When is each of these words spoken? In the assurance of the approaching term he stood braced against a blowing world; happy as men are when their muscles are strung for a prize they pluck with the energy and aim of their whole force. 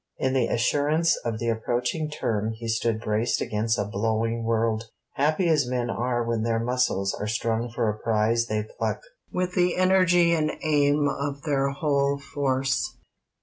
In 0.17 0.33
the 0.33 0.47
assurance 0.47 1.15
of 1.17 1.37
the 1.37 1.49
approaching 1.49 2.09
term 2.09 2.53
he 2.53 2.67
stood 2.67 2.99
braced 2.99 3.39
against 3.39 3.77
a 3.77 3.85
blowing 3.85 4.43
world; 4.43 4.85
happy 5.13 5.47
as 5.47 5.69
men 5.69 5.91
are 5.91 6.23
when 6.23 6.41
their 6.41 6.57
muscles 6.57 7.13
are 7.13 7.27
strung 7.27 7.69
for 7.69 7.87
a 7.87 7.99
prize 7.99 8.47
they 8.47 8.65
pluck 8.79 9.01
with 9.31 9.53
the 9.53 9.75
energy 9.75 10.33
and 10.33 10.53
aim 10.63 11.07
of 11.07 11.43
their 11.43 11.69
whole 11.69 12.17
force. 12.17 12.97